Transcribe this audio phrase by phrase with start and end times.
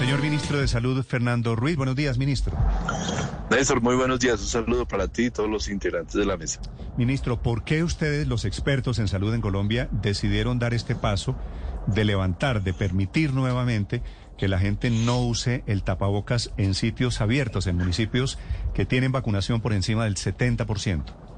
[0.00, 1.76] Señor ministro de Salud, Fernando Ruiz.
[1.76, 2.56] Buenos días, ministro.
[3.50, 4.40] Néstor, muy buenos días.
[4.40, 6.58] Un saludo para ti y todos los integrantes de la mesa.
[6.96, 11.36] Ministro, ¿por qué ustedes, los expertos en salud en Colombia, decidieron dar este paso
[11.86, 14.02] de levantar, de permitir nuevamente
[14.38, 18.38] que la gente no use el tapabocas en sitios abiertos, en municipios
[18.72, 21.29] que tienen vacunación por encima del 70%?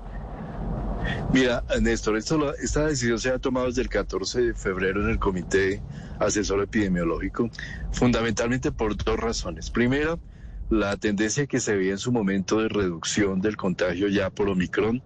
[1.33, 5.19] Mira, Néstor, esto, esta decisión se ha tomado desde el 14 de febrero en el
[5.19, 5.81] Comité
[6.19, 7.51] Asesor Epidemiológico,
[7.91, 9.71] fundamentalmente por dos razones.
[9.71, 10.21] Primero,
[10.71, 15.03] la tendencia que se veía en su momento de reducción del contagio ya por Omicron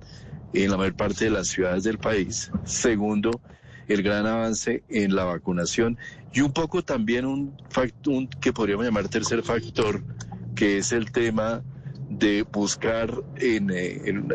[0.52, 2.50] en la mayor parte de las ciudades del país.
[2.64, 3.41] Segundo,
[3.88, 5.98] el gran avance en la vacunación
[6.33, 10.02] y un poco también un, factor que podríamos llamar tercer factor,
[10.55, 11.62] que es el tema
[12.08, 14.28] de buscar en, eh, en,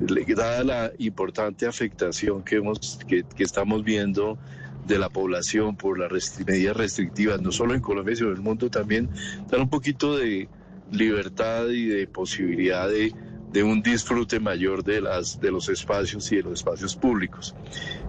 [0.00, 4.38] dada la importante afectación que, hemos, que, estamos viendo
[4.86, 8.70] de la población por las medidas restrictivas, no solo en Colombia, sino en el mundo
[8.70, 9.10] también,
[9.50, 10.48] dar un poquito de
[10.90, 13.12] libertad y de posibilidad de,
[13.52, 17.54] de un disfrute mayor de, las, de los espacios y de los espacios públicos.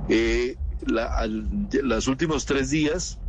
[0.08, 0.56] Eh,
[1.84, 3.20] los últimos tres días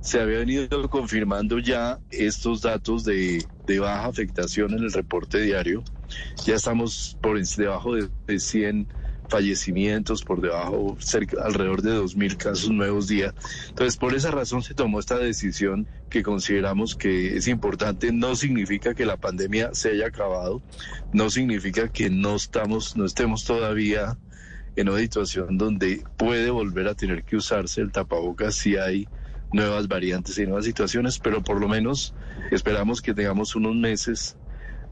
[0.00, 3.44] se había venido confirmando ya estos datos de,
[3.80, 5.84] baja afectación en el reporte diario.
[6.44, 8.88] Ya estamos por debajo de, 100
[9.28, 13.32] fallecimientos, por debajo, cerca, alrededor de 2.000 casos nuevos día.
[13.68, 18.12] Entonces, por esa razón se tomó esta decisión que consideramos que es importante.
[18.12, 20.62] No significa que la pandemia se haya acabado,
[21.12, 24.18] no significa que no, estamos, no estemos todavía
[24.76, 29.08] en una situación donde puede volver a tener que usarse el tapabocas si hay
[29.52, 32.14] nuevas variantes y nuevas situaciones, pero por lo menos
[32.50, 34.36] esperamos que tengamos unos meses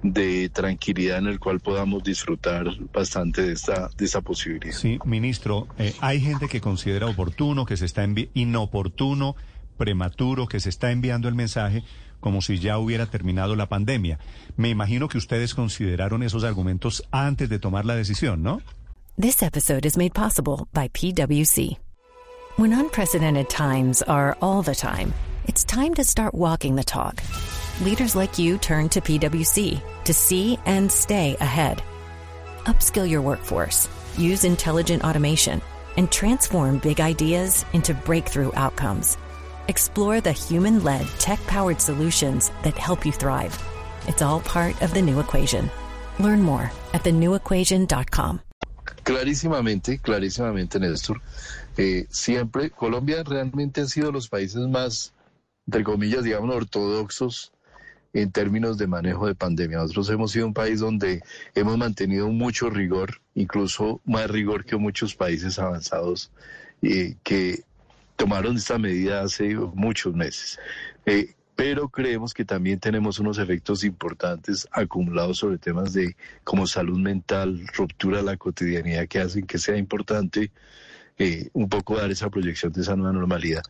[0.03, 4.75] de tranquilidad en el cual podamos disfrutar bastante de esta, de esta posibilidad.
[4.75, 9.37] Sí, ministro, eh, hay gente que considera oportuno, que se está inoportuno,
[9.77, 11.83] prematuro, que se está enviando el mensaje
[12.21, 14.19] como si ya hubiera terminado la pandemia.
[14.57, 18.61] Me imagino que ustedes consideraron esos argumentos antes de tomar la decisión, ¿no?
[19.21, 21.79] This episode is made possible by PwC.
[22.57, 25.13] When unprecedented times are all the time,
[25.47, 27.23] it's time to start walking the talk.
[27.81, 31.81] Leaders like you turn to PwC to see and stay ahead.
[32.65, 35.63] Upskill your workforce, use intelligent automation,
[35.97, 39.17] and transform big ideas into breakthrough outcomes.
[39.69, 43.57] Explore the human led, tech powered solutions that help you thrive.
[44.09, 45.71] It's all part of the new equation.
[46.19, 48.41] Learn more at thenewequation.com.
[49.05, 51.21] Clarísimamente, clarísimamente, Néstor.
[51.77, 55.13] Eh, siempre, Colombia realmente ha sido los países más,
[55.69, 57.53] entre comillas, digamos, ortodoxos
[58.13, 59.79] en términos de manejo de pandemia.
[59.79, 61.23] Nosotros hemos sido un país donde
[61.55, 66.31] hemos mantenido mucho rigor, incluso más rigor que muchos países avanzados
[66.83, 67.63] eh, que
[68.17, 70.59] tomaron esta medida hace muchos meses.
[71.07, 76.99] Eh, pero creemos que también tenemos unos efectos importantes acumulados sobre temas de como salud
[76.99, 80.53] mental, ruptura de la cotidianidad que hacen que sea importante
[81.19, 83.63] eh, un poco dar esa proyección de esa nueva normalidad.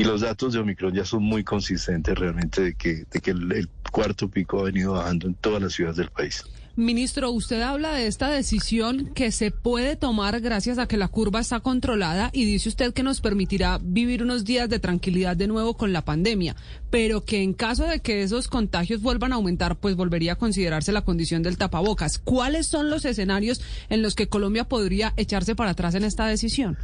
[0.00, 3.68] Y los datos de Omicron ya son muy consistentes realmente de que, de que el
[3.92, 6.42] cuarto pico ha venido bajando en todas las ciudades del país.
[6.74, 11.40] Ministro, usted habla de esta decisión que se puede tomar gracias a que la curva
[11.40, 15.76] está controlada y dice usted que nos permitirá vivir unos días de tranquilidad de nuevo
[15.76, 16.56] con la pandemia,
[16.88, 20.92] pero que en caso de que esos contagios vuelvan a aumentar, pues volvería a considerarse
[20.92, 22.16] la condición del tapabocas.
[22.16, 26.78] ¿Cuáles son los escenarios en los que Colombia podría echarse para atrás en esta decisión?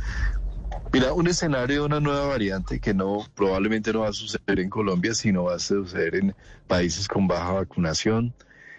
[0.92, 4.70] Mira, un escenario de una nueva variante que no probablemente no va a suceder en
[4.70, 6.34] Colombia, sino va a suceder en
[6.66, 8.34] países con baja vacunación,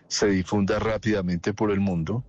[0.07, 2.23] se difunda rápidamente por el mundo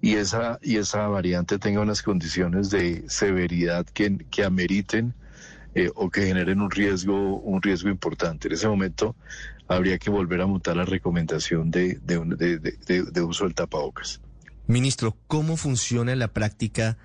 [0.00, 5.14] y esa, y esa variante tenga unas condiciones de severidad que, ameriten
[5.74, 8.48] eh, o que generen un riesgo, un riesgo importante.
[8.48, 9.14] En ese momento
[9.68, 12.00] habría que volver a montar la recomendación de,
[13.22, 14.20] uso del tapabocas.
[14.66, 16.96] Ministro, ¿cómo funciona la práctica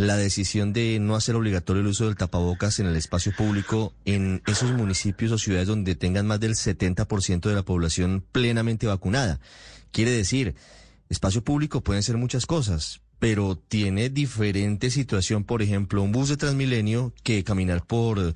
[0.00, 4.42] la decisión de no hacer obligatorio el uso del tapabocas en el espacio público en
[4.46, 9.40] esos municipios o ciudades donde tengan más del 70% de la población plenamente vacunada.
[9.92, 10.54] Quiere decir,
[11.10, 16.38] espacio público pueden ser muchas cosas, pero tiene diferente situación, por ejemplo, un bus de
[16.38, 18.32] Transmilenio que caminar por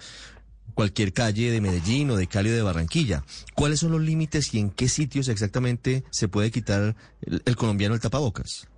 [0.75, 3.25] cualquier calle de Medellín o de Cali o de Barranquilla.
[3.55, 7.95] ¿Cuáles son los límites y en qué sitios exactamente se puede quitar el, el colombiano
[7.95, 8.69] el tapabocas?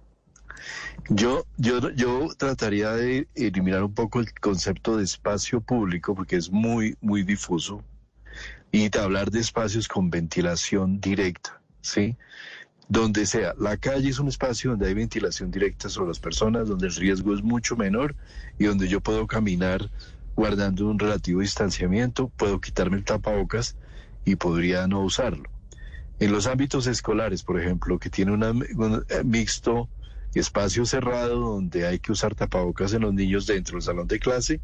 [1.09, 6.51] Yo, yo, yo trataría de eliminar un poco el concepto de espacio público porque es
[6.51, 7.85] muy, muy difuso
[8.73, 12.17] y hablar de espacios con ventilación directa, ¿sí?
[12.89, 16.87] Donde sea, la calle es un espacio donde hay ventilación directa sobre las personas, donde
[16.87, 18.15] el riesgo es mucho menor
[18.59, 19.91] y donde yo puedo caminar
[20.37, 23.77] guardando un relativo distanciamiento, puedo quitarme el tapabocas
[24.25, 25.49] y podría no usarlo.
[26.19, 29.89] En los ámbitos escolares, por ejemplo, que tiene un eh, mixto
[30.39, 34.61] espacio cerrado donde hay que usar tapabocas en los niños dentro del salón de clase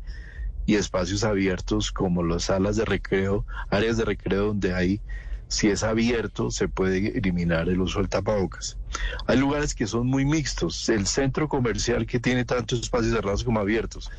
[0.66, 5.00] y espacios abiertos como las salas de recreo, áreas de recreo donde hay,
[5.48, 8.78] si es abierto, se puede eliminar el uso del tapabocas.
[9.26, 13.60] Hay lugares que son muy mixtos, el centro comercial que tiene tantos espacios cerrados como
[13.60, 14.10] abiertos.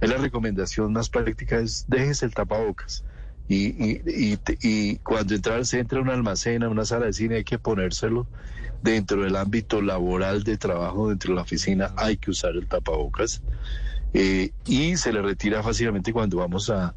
[0.00, 3.04] La recomendación más práctica es dejes el tapabocas.
[3.50, 7.12] Y, y, y, y cuando entra, se entra a un almacén, a una sala de
[7.12, 8.26] cine, hay que ponérselo
[8.82, 13.42] dentro del ámbito laboral de trabajo dentro de la oficina hay que usar el tapabocas
[14.14, 16.94] eh, y se le retira fácilmente cuando vamos a,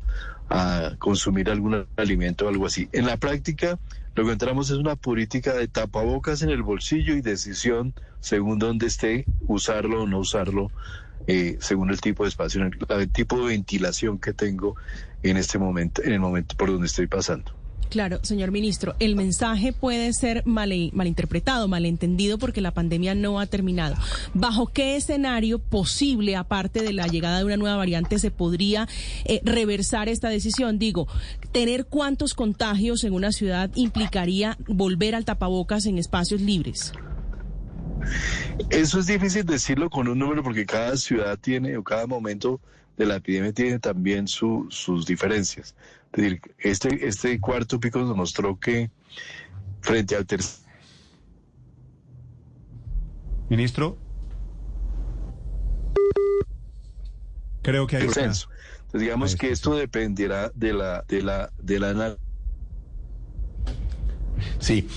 [1.00, 2.88] consumir algún alimento o algo así.
[2.92, 3.80] En la práctica
[4.14, 8.86] lo que entramos es una política de tapabocas en el bolsillo y decisión según dónde
[8.86, 10.70] esté, usarlo o no usarlo,
[11.28, 14.76] eh, según el tipo de espacio, el tipo de ventilación que tengo
[15.24, 17.54] en este momento, en el momento por donde estoy pasando.
[17.94, 23.46] Claro, señor ministro, el mensaje puede ser mal, malinterpretado, malentendido porque la pandemia no ha
[23.46, 23.96] terminado.
[24.34, 28.88] ¿Bajo qué escenario posible, aparte de la llegada de una nueva variante, se podría
[29.26, 30.80] eh, reversar esta decisión?
[30.80, 31.08] Digo,
[31.52, 36.94] ¿tener cuántos contagios en una ciudad implicaría volver al tapabocas en espacios libres?
[38.70, 42.60] Eso es difícil decirlo con un número porque cada ciudad tiene o cada momento
[42.98, 45.76] de la epidemia tiene también sus diferencias.
[46.12, 48.92] Es decir, este, este cuarto pico nos mostró que
[49.82, 50.64] frente al tercer...
[53.50, 53.98] Ministro.
[57.62, 58.48] Creo que hay Entonces,
[58.94, 62.18] digamos que esto dependerá de la de la de la
[64.60, 64.88] Sí,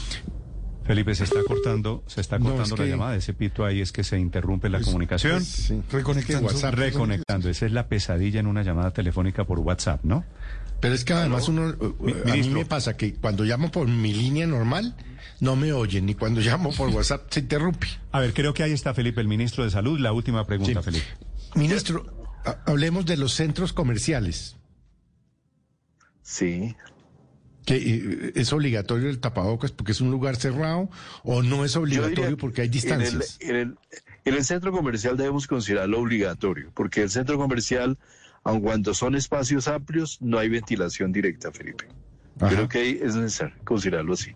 [0.87, 3.17] Felipe, se está cortando, se está cortando la llamada.
[3.17, 5.45] Ese pito ahí es que se interrumpe la comunicación.
[5.91, 6.71] Reconectando.
[6.71, 7.49] Reconectando.
[7.49, 10.25] Esa es la pesadilla en una llamada telefónica por WhatsApp, ¿no?
[10.81, 11.75] Pero es que además uno,
[12.27, 14.95] a mí me pasa que cuando llamo por mi línea normal
[15.41, 17.89] no me oyen, ni cuando llamo por WhatsApp se interrumpe.
[18.13, 19.99] A ver, creo que ahí está Felipe, el ministro de Salud.
[19.99, 21.07] La última pregunta, Felipe.
[21.55, 22.29] Ministro,
[22.67, 24.57] hablemos de los centros comerciales.
[26.23, 26.77] Sí
[27.67, 30.89] que eh, es obligatorio el tapabocas porque es un lugar cerrado
[31.25, 33.37] o no es obligatorio porque hay distancias?
[33.41, 33.77] En
[34.25, 37.99] el, centro comercial debemos considerarlo obligatorio, porque el centro comercial,
[38.45, 41.87] aun cuando son espacios amplios, no hay ventilación directa, Felipe.
[42.39, 44.35] Creo que es necesario considerarlo así.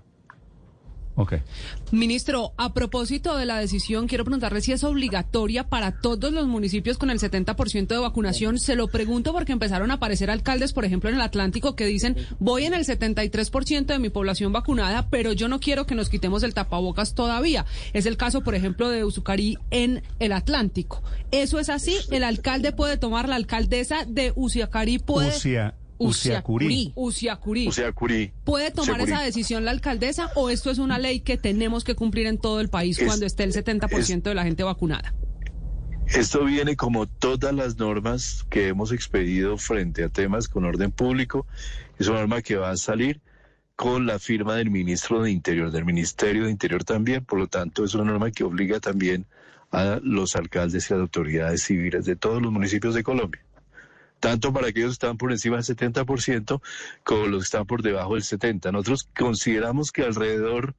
[1.92, 6.98] Ministro, a propósito de la decisión, quiero preguntarle si es obligatoria para todos los municipios
[6.98, 8.58] con el 70% de vacunación.
[8.58, 12.16] Se lo pregunto porque empezaron a aparecer alcaldes, por ejemplo, en el Atlántico, que dicen,
[12.38, 16.42] voy en el 73% de mi población vacunada, pero yo no quiero que nos quitemos
[16.42, 17.66] el tapabocas todavía.
[17.92, 21.02] Es el caso, por ejemplo, de Usucarí en el Atlántico.
[21.30, 21.96] ¿Eso es así?
[22.10, 25.30] ¿El alcalde puede tomar, la alcaldesa de Usiacarí puede...
[26.00, 26.92] Uciacurí.
[26.96, 28.32] Uciacurí.
[28.44, 32.26] ¿Puede tomar esa decisión la alcaldesa o esto es una ley que tenemos que cumplir
[32.26, 35.14] en todo el país cuando esté el 70% de la gente vacunada?
[36.06, 41.46] Esto viene como todas las normas que hemos expedido frente a temas con orden público.
[41.98, 43.20] Es una norma que va a salir
[43.76, 47.26] con la firma del ministro de Interior, del Ministerio de Interior también.
[47.26, 49.26] Por lo tanto, es una norma que obliga también
[49.70, 53.42] a los alcaldes y a las autoridades civiles de todos los municipios de Colombia
[54.20, 56.60] tanto para aquellos que están por encima del 70%
[57.02, 58.72] como los que están por debajo del 70%.
[58.72, 60.74] Nosotros consideramos que alrededor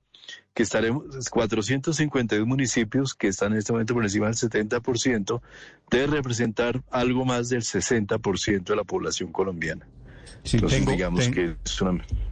[0.53, 5.41] que estaremos 452 municipios que están en este momento por encima del 70%,
[5.89, 9.87] debe representar algo más del 60% de la población colombiana.
[10.43, 11.55] digamos que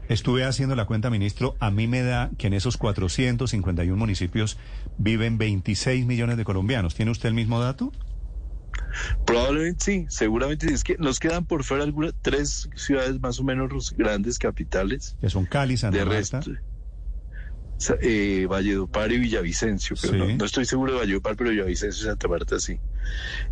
[0.09, 1.55] Estuve haciendo la cuenta, ministro.
[1.59, 4.57] A mí me da que en esos 451 municipios
[4.97, 6.95] viven 26 millones de colombianos.
[6.95, 7.91] ¿Tiene usted el mismo dato?
[9.25, 13.93] Probablemente sí, seguramente es que nos quedan por fuera algunas tres ciudades más o menos
[13.97, 15.17] grandes capitales.
[15.21, 16.41] Que son Cali, Santa Marta.
[18.01, 22.59] Eh, Valledupar y Villavicencio, pero no, estoy seguro de Valledupar, pero Villavicencio y Santa Marta
[22.59, 22.79] sí.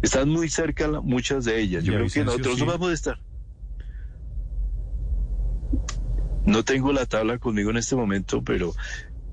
[0.02, 1.84] Están muy cerca muchas de ellas.
[1.84, 3.20] Yo creo que nosotros no vamos a estar.
[6.46, 8.74] No tengo la tabla conmigo en este momento, pero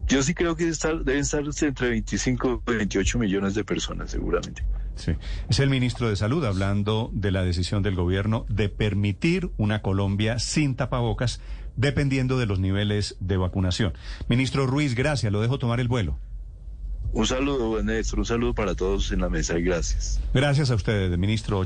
[0.06, 4.64] yo sí creo que deben estar entre 25 y 28 millones de personas, seguramente.
[4.96, 5.12] Sí.
[5.48, 10.38] Es el ministro de Salud hablando de la decisión del gobierno de permitir una Colombia
[10.38, 11.40] sin tapabocas
[11.76, 13.94] dependiendo de los niveles de vacunación.
[14.28, 15.32] Ministro Ruiz, gracias.
[15.32, 16.18] Lo dejo tomar el vuelo.
[17.14, 18.18] Un saludo, Néstor.
[18.18, 20.20] Un saludo para todos en la mesa y gracias.
[20.32, 21.62] Gracias a ustedes, ministro.